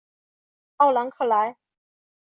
[0.77, 1.57] 奥兰克莱。